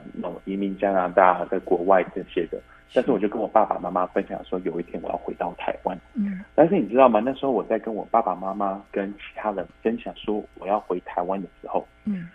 [0.45, 2.59] 移民加拿大，在国外这些的。
[2.95, 5.99] 但是我就跟我爸爸妈妈分享说，有一天我要回到台湾。
[6.15, 7.21] 嗯，但是你知道吗？
[7.25, 12.29] 那时候我在跟我爸爸妈妈跟其他人分享说我要回台湾的时候，嗯，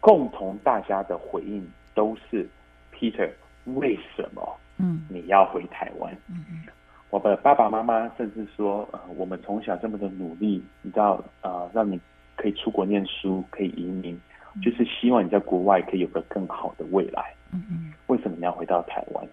[0.00, 1.64] 共同大家的回应
[1.94, 2.48] 都是
[2.92, 3.30] Peter，
[3.64, 4.56] 为什么？
[4.78, 6.12] 嗯，你要回台湾？
[6.28, 6.62] 嗯嗯，
[7.10, 12.00] 我的爸爸妈妈甚至说，呃，我们从小这么的努力，你知道，呃，让你
[12.36, 14.20] 可以出国念书，可以移民，
[14.62, 17.32] 就是希望你在国外可以有个更好的未来。
[17.52, 19.26] 嗯嗯，为什么你要回到台湾？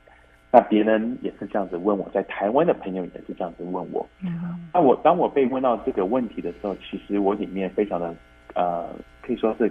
[0.56, 4.08] 那别人也是这样子问我，在台湾的朋友也是这样子问我。
[4.24, 8.16] 嗯，那我当我被问到这个问题的时候，其实我里面非常的
[8.54, 8.88] 呃，
[9.22, 9.70] 可以说是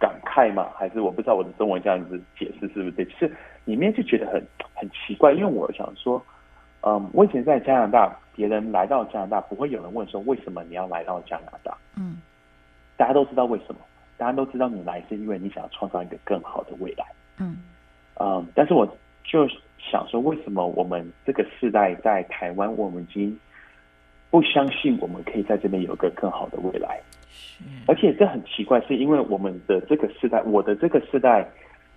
[0.00, 3.04] 感慨嘛，还是我不知道我的中文这样子解释是不是对？
[3.04, 3.30] 其实
[3.66, 4.42] 里面就觉得很
[4.74, 6.24] 很奇怪，因为我想说，
[6.80, 11.76] 嗯，我以前在加拿大，别人来到加拿大，不会有人问说为什么你要来到加拿大？
[11.98, 12.16] 嗯，
[12.96, 13.80] 大家都知道为什么，
[14.16, 17.04] 大家都知道你来是因为你想要创造一个更好的未来。
[17.36, 17.58] 嗯，
[18.18, 18.86] 嗯，但是我
[19.22, 19.46] 就
[19.90, 23.38] 想说，为什么我们这个世代在台湾，我们已经
[24.30, 27.00] 不相信我们可以在这边有一个更好的未来？
[27.86, 31.42] 而且这很奇怪，是因为我们的这个世代，我的这个世代，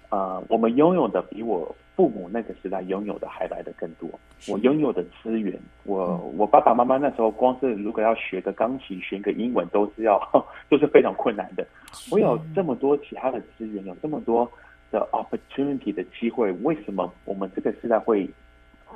[0.10, 4.08] 啊、呃，我们拥有的比我父母那个时代拥有的还来得更多。
[4.48, 10.22] 我拥有的资源，我我爸爸妈妈那时候光是如果要学个钢琴、学个英文，都是要
[10.70, 11.66] 都是非常困难的。
[12.12, 14.50] 我有这么多其他的资源，有这么多。
[14.92, 18.30] 的 opportunity 的机会，为什么我们这个时代会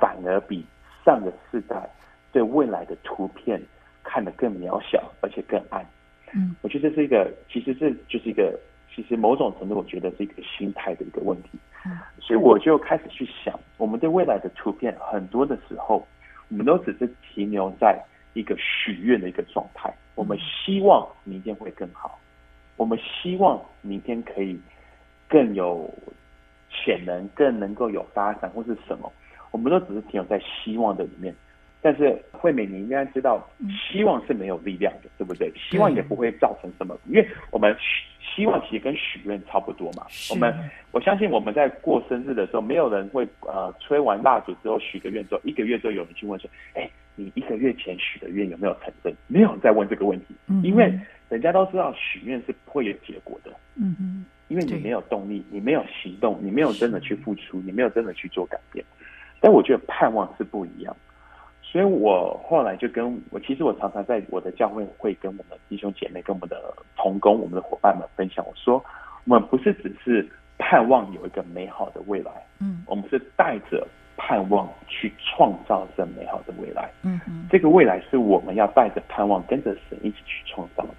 [0.00, 0.64] 反而比
[1.04, 1.88] 上个世代
[2.32, 3.60] 对未来的图片
[4.02, 5.84] 看得更渺小，而且更暗？
[6.34, 8.58] 嗯，我觉得这是一个，其实这就是一个，
[8.94, 11.50] 其实某种程度，我觉得是一个心态的一个问题。
[11.84, 16.06] 嗯，所以我就开始去想，我们对未来的图片，很多的时候，
[16.48, 18.02] 我们都只是停留在
[18.32, 19.92] 一个许愿的一个状态。
[20.14, 22.18] 我们希望明天会更好，
[22.76, 24.58] 我们希望明天可以。
[25.32, 25.90] 更有
[26.68, 29.10] 潜能，更能够有发展，或是什么，
[29.50, 31.34] 我们都只是停留在希望的里面。
[31.84, 33.44] 但是惠美，你应该知道，
[33.90, 35.50] 希望是没有力量的，对不对？
[35.56, 37.74] 希望也不会造成什么，因为我们
[38.20, 40.06] 希望其实跟许愿差不多嘛。
[40.30, 40.54] 我们
[40.92, 49.12] 我相信我们在过生日的时候，没有人会呃吹完蜡烛之后许个愿之后，一个月之后有人去问说，哎，你一个月前许的愿有没有成真？
[49.26, 50.96] 没有人在问这个问题，因为
[51.32, 53.50] 人家都知道许愿是不会有结果的。
[53.74, 54.24] 嗯嗯。
[54.48, 58.84] 因为你没有动力，你没有行动，你没有真的去付出，你没有真的去做改变。
[59.40, 60.94] 但我觉得盼望是不一样，
[61.62, 68.84] 所以我后来就跟我，其实我常常在我的教会会跟我们弟兄姐妹、跟我们的同工、我们的伙伴们分享，我说
[69.24, 80.91] 我们不是只是盼望有一个美好的未来，嗯，我们是带着盼望去创造这美好的未来，嗯嗯，这个未来是我们要带着盼望跟着神一起去创造的。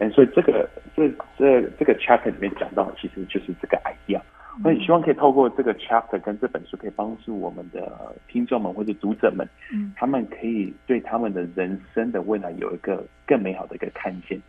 [0.00, 4.20] 嗯，所以这个这这这个 chapter 里面讲到，其实就是这个 idea。
[4.64, 14.40] 我也希望可以透过这个 chapter 跟这本书，可以帮助我们的听众们或者读者们，嗯，他们可以对他们的人生的未来有一个更美好的一个看见。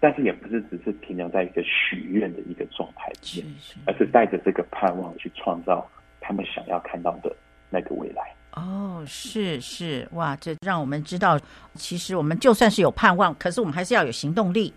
[0.00, 3.54] 但是也不是只是停留在一个许愿的一个状态里面，
[3.86, 5.86] 而是带着这个盼望去创造
[6.20, 7.34] 他们想要看到的
[7.70, 8.22] 那个未来。
[8.56, 11.38] 哦，是是，哇，这让我们知道，
[11.74, 14.72] 其实我们就算是有盼望，可是我们还是要有行动力。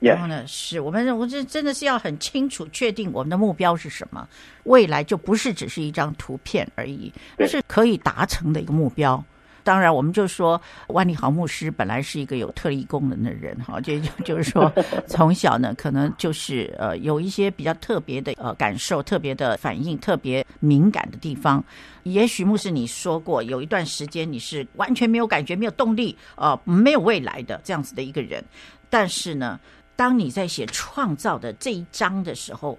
[0.00, 4.26] 然后呢，是我们，我这真的是要很清楚确定我们的目标是什么，
[4.64, 9.22] 未来就不是只是一张图片而已，那是可以达成的一个目标。
[9.68, 14.72] 当然，我们就说万里豪牧师本来是一个有特异功能的人，哈，就 就是说
[15.06, 21.62] 从小呢，可能就是呃有一些比较特别的呃感受、特别的反应、特别敏感的地方。
[22.04, 28.42] 也许牧师你说过，有一段时间你是完全没有感觉、没有动力、呃没有未来的这样子的一个人。
[28.88, 29.60] 但是呢，
[29.96, 32.78] 当你在写创造的这一章的时候，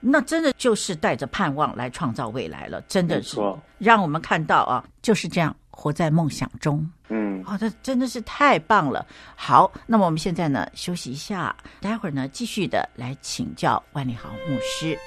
[0.00, 3.40] 那真的就是带着盼望来创造未来了，真的是
[3.78, 5.54] 让我们看到啊，就是这样。
[5.78, 9.06] 活在梦想中，嗯，哦，这真的是太棒了。
[9.36, 14.98] 好，那么我们现在呢，休息一下，待会儿呢，继续的来请教万里豪牧师。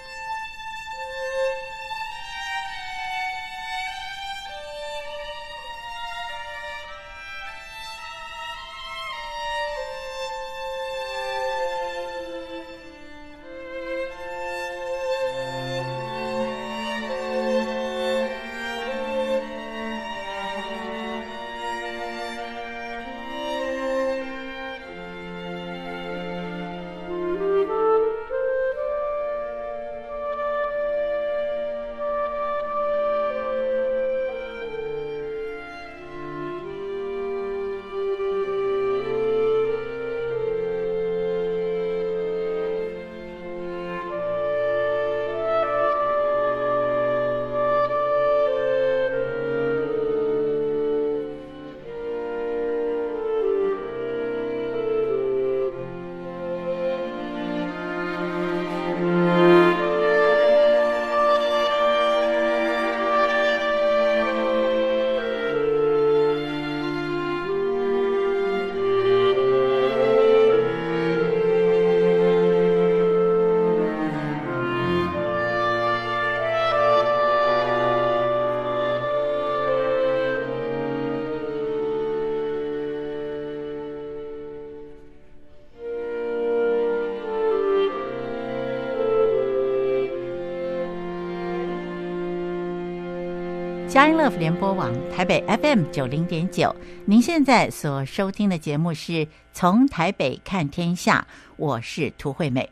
[93.90, 96.75] 佳音乐联播网台北 FM 九零点九，
[97.06, 101.25] 您现在所收听的节目是从台北看天下，
[101.58, 102.69] 我是涂惠美。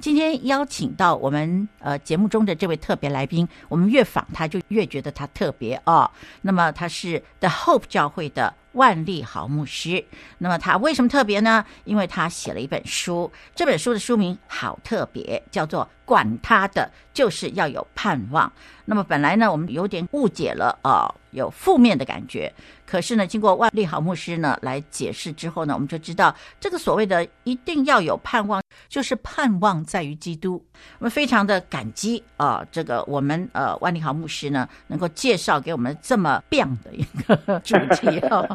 [0.00, 6.10] 今天邀请到我们呃节目中的这位特别来宾，我们越访他就越觉得他特别哦。
[6.42, 10.04] 那么他是 The Hope 教会的万利豪牧师。
[10.38, 11.64] 那么他为什么特别呢？
[11.84, 18.48] 因为他写了一本书，这本书的书名好特别，叫做《管他的，就是要有盼望》。
[18.84, 22.52] 那么本来呢，我们有点误解了、哦，有负面的感觉。
[22.86, 30.62] 可是呢，经过万利豪牧师呢来解释之后呢，我们就知道这个所谓的一定要有盼望，就是盼望在于基督。
[30.98, 38.46] 我们非常的感激啊、呃，这个我们呃万利豪牧师呢能够介绍给我们这么棒的一个主题哦。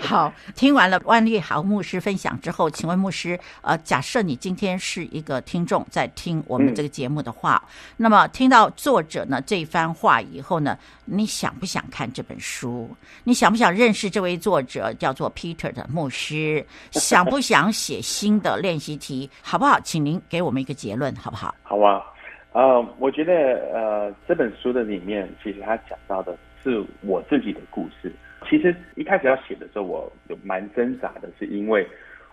[0.00, 12.88] 好，听完了万利豪牧师分享之后，请问牧师，呃，假设你今天是一个听众在听我们这个节目的话，嗯、那么听到作者呢这番话以后呢，你想不想看这本书？
[13.24, 16.64] 你想不想认识这位作者叫做 Peter 的牧师？
[16.92, 19.28] 想不想写新的练习题？
[19.42, 19.78] 好不好？
[19.80, 21.54] 请您给我们一个结论，好不好？
[21.62, 22.04] 好啊，
[22.52, 23.32] 呃，我觉得
[23.72, 28.12] 呃这本书的里面，其实他讲到的是我自己的故事。
[28.48, 31.86] 其实一开始要写的时候，我有蛮挣扎的，是因为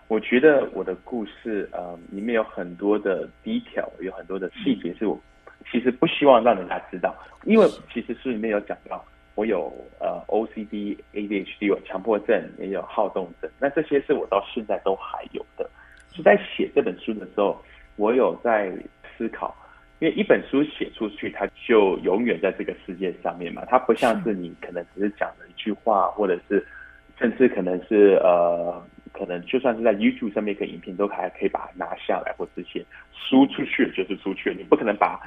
[0.08, 5.18] 我觉得我的故事呃里面有很多的 detail，有很多的细节是我。
[5.70, 7.14] 其实不希望让人家知道，
[7.44, 9.02] 因为其实书里面有讲到，
[9.36, 15.70] 我有呃 OCD、ADHD，有强迫症，也有好动症，那这些是我到现在都还有的。
[16.22, 17.60] 是在写这本书的时候，
[17.96, 18.72] 我有在
[19.18, 19.54] 思考，
[19.98, 26.64] 因为一本书写出去，它就永远在这个世界上面嘛，它不像是你可能只是讲了一句话，或者是
[27.18, 28.80] 甚至可能是呃，
[29.12, 35.20] 可能就算是在 YouTube 上面一个影片，都还可以把它拿下来或这些输出去就是出去，你不可能把。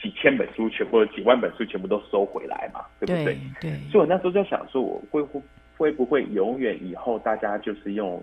[0.00, 3.24] 几千本书全部，或者几万本书全部都收回来嘛，对不对？
[3.24, 3.36] 对。
[3.60, 5.40] 对，所以我那时候就想说，我会会
[5.76, 8.20] 会不会永远以后大家就是用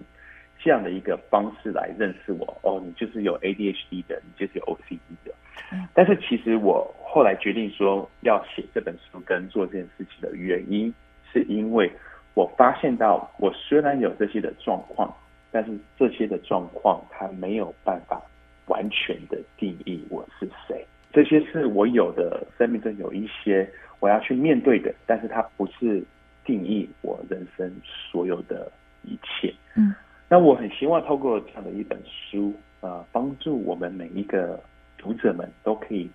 [0.61, 2.57] 这样的一个方式来认识我？
[2.61, 5.33] 哦，你就是有 ADHD 的，你就是有 OCD 的。
[5.71, 5.87] 嗯。
[5.93, 10.93] 但是其实我后来决定说要写这本书跟做这件事情的原因，
[11.31, 11.91] 是因为
[12.33, 15.13] 我发现到我虽然有这些的状况，
[15.51, 18.21] 但是这些的状况它没有办法
[18.67, 20.85] 完全的定义我是谁。
[21.11, 23.67] 这些是我有的生命中有一些
[23.99, 26.03] 我要去面对的，但是它不是
[26.45, 28.71] 定义我人生所有的
[29.03, 29.51] 一切。
[29.75, 29.93] 嗯，
[30.29, 34.59] 那我很希望透过这样的一本书，呃，帮助我们每一个
[34.97, 36.09] 读者们都可以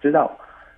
[0.00, 0.30] 知道，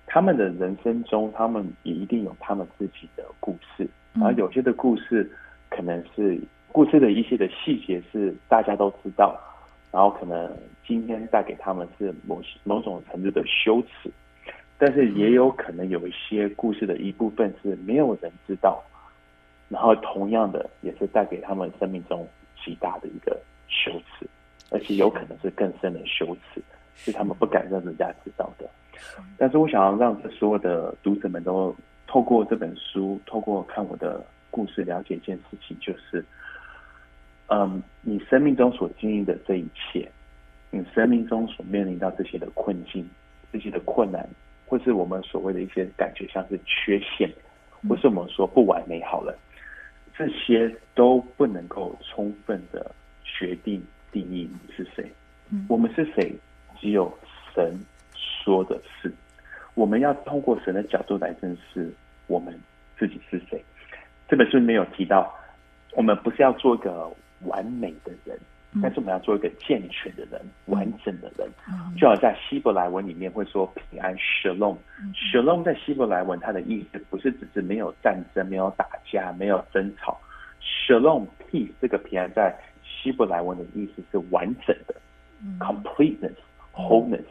[0.07, 3.87] 他们的人生中，他们也一定有他们自己的故事，
[4.23, 5.29] 而有些的故事
[5.69, 9.39] 可能是故事的一些的细节是大家都知道。
[9.91, 14.11] 然后可能今天带给他们是某某种程度的羞耻，
[14.77, 18.83] 但是也有可能有一些故事的一部分是没有人知道，
[19.67, 22.27] 然后同样的也是带给他们生命中
[22.63, 24.27] 极大的一个羞耻，
[24.69, 26.61] 而且有可能是更深的羞耻，
[26.95, 28.69] 是他们不敢让人家知道的。
[29.37, 31.75] 但是我想要让这所有的读者们都
[32.07, 36.23] 透过这本书，透过看我的故事，了解一件事情，就是。
[37.51, 40.07] 嗯，你生命中所经历的这一切，
[40.69, 43.03] 你生命中所面临到这些的困境、
[43.51, 44.29] 这些的困难，
[44.67, 47.27] 或是我们所谓的一些感觉像是缺陷，
[47.89, 49.35] 或是我们说不完美好了，
[50.19, 52.93] 这些都不能够充分的
[53.23, 55.09] 决定定义你是谁。
[55.69, 56.35] 我们是谁，
[56.77, 57.09] 只有
[57.55, 57.79] 神
[58.13, 59.09] 说的是。
[59.75, 61.89] 我们要通过神的角度来认识
[62.27, 62.53] 我们
[62.97, 63.63] 自己是谁。
[64.27, 65.33] 这本书里面有提到，
[65.93, 67.09] 我们不是要做一个。
[67.45, 68.37] 完美的人，
[68.81, 71.49] 但是我们要做一个健全的人，嗯、完整的人。
[71.97, 74.77] 就好在希伯来文里面会说平安 Shalom。
[75.13, 80.19] Shalom 在希伯来文它的意思不是只是没有战争、没有打架、没有争吵。
[80.61, 84.93] Shalom peace 这个平安在希伯来文的意思是完整的、
[85.41, 86.35] 嗯、，completeness、
[86.75, 87.25] wholeness，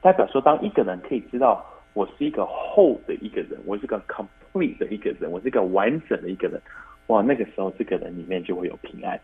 [0.00, 1.64] 代表说当一个人可以知道
[1.94, 6.60] 我是一个 whole 的一个人，我是个 complete 的一个人，我是一个完整的一个人，
[7.06, 9.18] 哇，那个时候这个人里面就会有平安。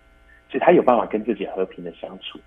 [0.49, 2.39] 所以他有办法跟自己和平的相处，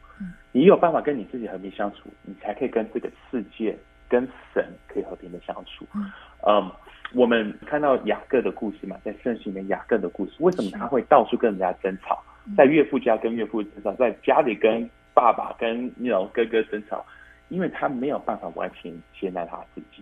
[0.51, 3.77] 你有办法跟你自己和平相处，你才可以跟这个世界、
[4.09, 5.85] 跟神可以和平的相处。
[6.47, 6.71] 嗯，
[7.13, 12.23] 我们看到雅各的故事嘛，在圣经里面雅各的故事，为什么他会到处跟人家争吵，
[12.57, 17.05] 在岳父家跟岳父争吵，在家里跟爸爸跟那种哥哥争吵？
[17.49, 20.01] 因为他没有办法完全接纳他自己，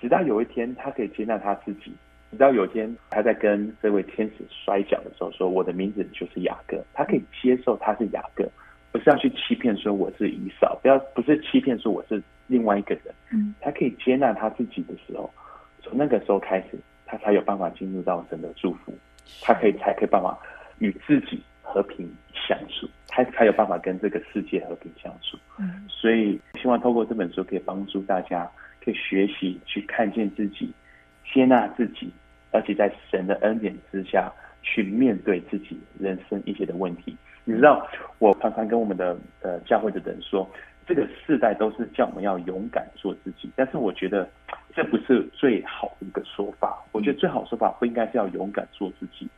[0.00, 1.94] 直到有一天他可以接纳他自己。
[2.30, 8.46] 你知道有天他在跟这位天使摔跤的时候说：“我的名字就是雅各。”他可以接受他是雅各，
[8.92, 13.14] 不是要去欺骗说我是以扫，不要不是欺骗说我是另外一个人。
[13.32, 15.30] 嗯，他可以接纳他自己的时候，
[15.80, 18.92] 从那个时候开始，他才有办法进入到神的祝福，
[19.40, 20.38] 他可以才可以办法
[20.78, 25.38] 与自己和平相处，他才有办法跟这个世界和平相处。
[25.58, 28.50] 嗯，所以希望透过这本书可以帮助大家，
[28.84, 30.70] 可以学习去看见自己，
[31.32, 32.12] 接纳自己，
[32.50, 37.16] 而且在神的恩典之下去面对自己人生一些的问题。
[37.44, 37.86] 你知道，
[38.18, 40.48] 我常常跟我们的呃教会的人说。
[40.86, 44.26] 这个世代都是叫我们要勇敢做自己，但是我觉得
[44.74, 46.82] 这不是最好的一个说法。
[46.92, 49.28] 我觉得最好的说法不应该是要勇敢做自己，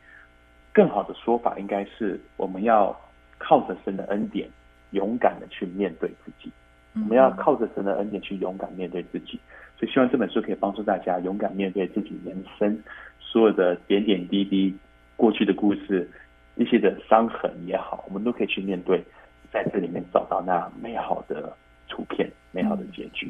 [0.71, 2.97] 更好的说法应该是我们要
[3.37, 4.49] 靠着神的恩典，
[4.91, 6.49] 勇敢的去面对自己。
[6.93, 9.37] 我们要靠着神的恩典去勇敢面对自己。
[9.81, 12.79] 就希望这本书可以帮助大家勇敢面对自己人生
[13.19, 14.71] 所有的点点滴滴、
[15.17, 16.07] 过去的故事、
[16.55, 19.03] 一些的伤痕也好，我们都可以去面对。
[19.51, 21.51] 在这里面找到那美好的
[21.89, 23.29] 图片，美好的结局。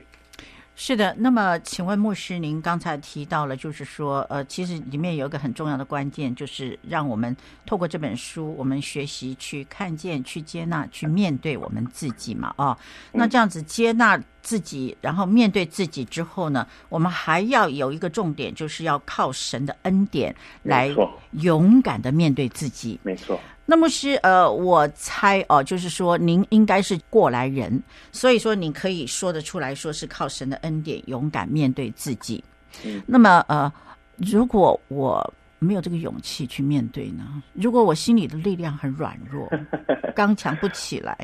[0.74, 7.36] 是的，那么请问牧师，您刚才提到了，就是说，呃，其实里面有一个很重要的关键，就是让我们
[7.68, 12.78] 透过这本书，我们学习去看见、去接纳、去面对我们自己嘛，啊、哦，
[13.12, 20.90] 那这样子接纳自己，然后面对自己之后呢，我们还要有一个重点，就是要靠神的恩典来
[21.34, 23.00] 勇敢的面对自己。
[23.04, 23.40] 没错。
[23.72, 32.44] 那么是呃，我猜哦，就是说您应该是过来人，所以说你可以说得出来说是靠神的恩典勇敢面对自己。
[32.84, 33.72] 嗯，那么呃，
[34.18, 37.42] 如果我没有这个勇气去面对呢？
[37.54, 39.50] 如果我心里的力量很软弱，
[40.14, 41.18] 刚强不起来，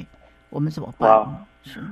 [0.50, 1.46] 我们怎么办？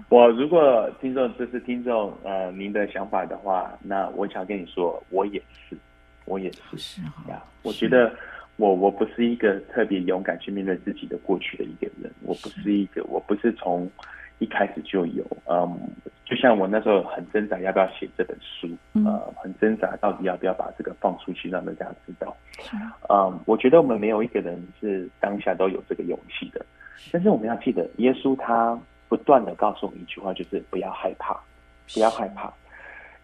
[0.07, 5.37] 我如果听众这是听众呃您的想法的话，那我想跟你说，我也
[5.67, 5.77] 是，
[6.23, 8.09] 我也是，是啊，我觉得。
[8.57, 13.89] 我我不是一个特别勇敢去面对自己的过去的一个人，我不是一个，我不是从
[14.39, 15.77] 一开始就有，嗯，
[16.25, 18.69] 就像我那时候很挣扎要不要写这本书，
[19.05, 22.35] 呃，很挣扎到底要不要把这个放出去让大家知道，
[23.09, 26.65] 嗯，我觉得我们没有一个人是当下都有这个勇气的，
[27.11, 28.79] 但是我们要记得，耶稣他
[29.09, 31.37] 不断的告诉我们一句话，就是不要害怕，
[31.93, 32.53] 不要害怕。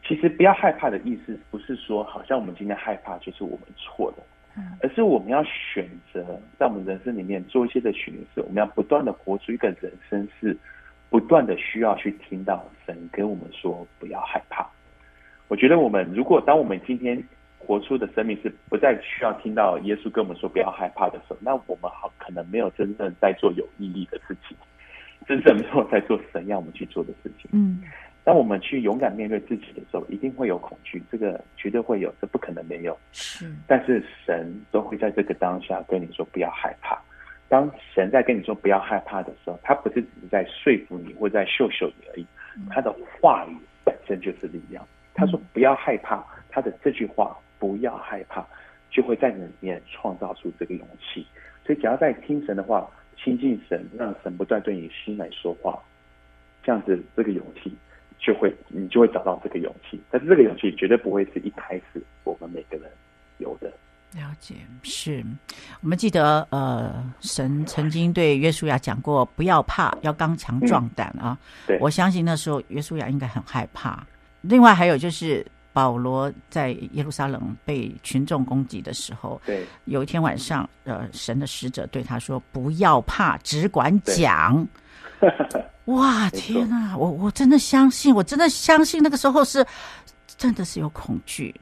[0.06, 4.24] 其实不要害怕的意思不是说好像我们今天害怕就是我们错的。
[4.82, 10.58] 而是我们要选择在我们人生里面做一些的选择，我们要不断的活出一个人生，是
[11.10, 14.70] 不断的需要去听到神跟我们说不要害怕。
[15.48, 17.22] 我觉得我们如果当我们今天
[17.60, 24.58] 活出的生命是不再需要听到耶稣跟我们说不要害怕的时候，那我们好可能没有真正在做有意义的事情，
[25.28, 27.50] 真正没有在做神要我们去做的事情。
[27.54, 27.82] 嗯。
[28.24, 32.96] 当我们去勇敢面对自己的时候，一定会有恐惧，这个绝对会有，这不可能没有。
[33.12, 37.02] 是，但是神都会在这个当下跟你说不要害怕。
[37.50, 42.26] 当神在跟你说不要害怕的时候，他不是只是在说服你或在秀秀你而已，
[42.70, 44.88] 他的话语本身就是力量。
[45.14, 48.46] 他说不要害怕，他的这句话不要害怕，
[48.90, 51.26] 就会在你里面创造出这个勇气。
[51.66, 55.78] 所以只要在听神的话，亲近神，让神不断对你心来说话，
[56.64, 57.76] 这样子这个勇气。
[58.22, 62.90] 就会，你就会找到这个勇气，但是这个勇气绝对不会是一开始我们每个人
[63.40, 63.72] 有的。
[64.14, 65.24] 了解，是
[65.82, 71.38] 我们记得，呃，神曾经对约书亚讲过，不要怕，要刚强壮胆啊。
[71.66, 74.06] 对，我相信那时候约书亚应该很害怕。
[74.42, 84.68] 另外还有就是保罗在耶路撒冷被群众攻击的时候，对，有一天晚上，呃，神的使者对他说：“不要怕，只管讲。”
[85.86, 86.96] 哇，天哪！
[86.98, 89.66] 我我真的相信，我真的相信那个时候是
[90.38, 91.54] 真的是有恐惧。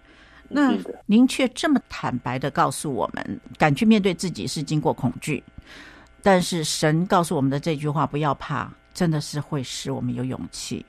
[0.48, 0.74] 那
[1.06, 5.44] 您却这么坦白的告诉我们，敢去面对自己是经过恐惧，
[6.24, 10.86] 但是神告诉我们的这句话“不要怕”，真的是会使我们有勇气。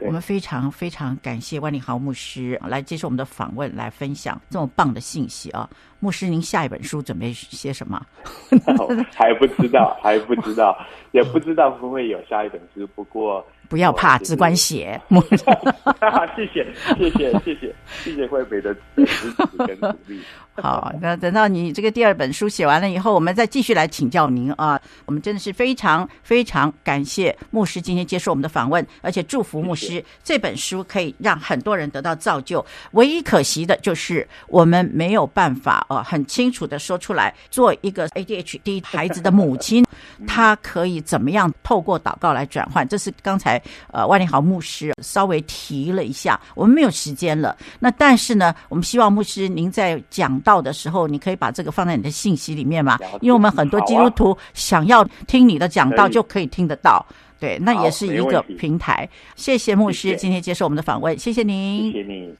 [0.00, 5.68] 我们非常非常感谢万里豪牧师来接受我们的访问，来分享这么棒的信息啊！
[6.02, 8.04] 牧师，您下一本书准备写什么？
[9.14, 10.76] 还不知道， 还不知道，
[11.12, 12.84] 也不知道会不会有下一本书。
[12.96, 13.46] 不过。
[13.68, 15.00] 不要怕，只管写。
[15.08, 16.66] 谢谢，
[16.98, 17.74] 谢谢，谢谢，
[18.04, 20.20] 谢谢惠美的支持跟鼓励。
[20.56, 24.78] 好，那等到你这个第二本书写完了以后，我们再继续来请教您啊。
[25.06, 32.62] 我们真的是非常非常感谢牧师今天接受我们的访问，而且祝福牧师这本书可以让很多人得到造就。
[32.90, 39.84] 唯一可惜的就是我们没有办法啊，很清楚的说出来，做一个 ADHD 孩子的母亲，
[40.26, 42.86] 她可以怎么样透过祷告来转换。
[42.86, 43.60] 这是刚才。
[43.92, 47.56] 呃，万里豪牧师稍微提了一下，我们没有时间了。
[47.78, 57.04] 那但是呢，我们希望牧师您在讲到的时候，你可以把这个放在你的信息里面嘛，因为我们很多基督徒想要听你的讲道，就可以听得到。
[57.38, 59.08] 对，那也是一个平台。
[59.36, 61.92] 谢谢牧师今天接受我们的访问，谢谢您。
[61.92, 62.34] 谢谢你。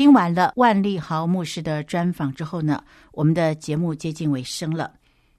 [0.00, 2.82] 听完了万利豪牧师的专访之后呢，
[3.12, 4.94] 我们的节目接近尾声了。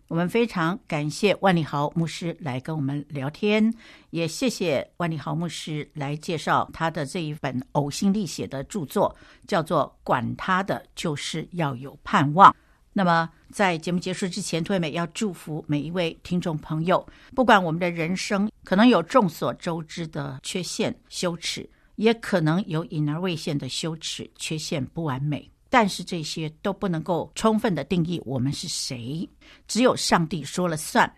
[0.07, 3.73] 我们非常感谢万利豪牧师来跟我们聊天，
[4.11, 9.15] 也谢谢万利豪牧师来介绍他的这一本呕心沥血的著作，
[9.47, 12.51] 叫做《管他的，就是要有盼望》。
[12.93, 17.03] 那么，在节目结束之前，涂惠美要祝福每一位听众朋友，
[17.33, 21.67] 不管我们的人生可能有众所周知的缺陷、羞耻，
[22.01, 25.47] 也可能有隐而未现的羞耻、缺陷、不完美。
[25.69, 29.29] 但是这些都不能够充分的定义我们是谁，
[29.67, 31.13] 只有上帝说了算。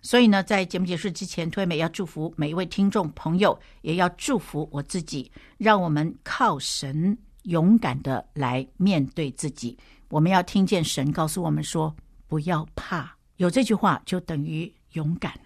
[0.00, 9.76] 所以呢，在节目结束之前，推美要祝福每一位听众朋友，也要祝福我自己，让我们靠神勇敢的来面对自己。
[10.08, 11.94] 我们要听见神告诉我们说
[12.26, 15.38] ：“不要怕。”有这句话就等于勇敢。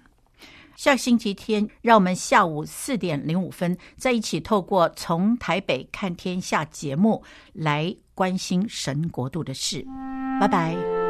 [0.79, 9.85] 下星期天，让我们下午四点零五分再一起透过《从台北看天下》节目来关心神国度的事。
[10.41, 11.08] 拜拜。